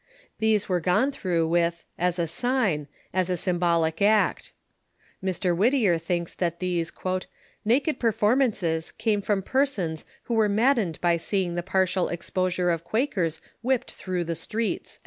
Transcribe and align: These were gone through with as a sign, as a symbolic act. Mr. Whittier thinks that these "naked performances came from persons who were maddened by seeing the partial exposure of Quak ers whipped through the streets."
These 0.39 0.67
were 0.67 0.79
gone 0.79 1.11
through 1.11 1.47
with 1.47 1.83
as 1.95 2.17
a 2.17 2.25
sign, 2.25 2.87
as 3.13 3.29
a 3.29 3.37
symbolic 3.37 4.01
act. 4.01 4.51
Mr. 5.23 5.55
Whittier 5.55 5.99
thinks 5.99 6.33
that 6.33 6.59
these 6.59 6.91
"naked 7.63 7.99
performances 7.99 8.89
came 8.91 9.21
from 9.21 9.43
persons 9.43 10.03
who 10.23 10.33
were 10.33 10.49
maddened 10.49 10.99
by 11.01 11.17
seeing 11.17 11.53
the 11.53 11.61
partial 11.61 12.09
exposure 12.09 12.71
of 12.71 12.83
Quak 12.83 13.15
ers 13.15 13.41
whipped 13.61 13.91
through 13.91 14.23
the 14.23 14.33
streets." 14.33 14.99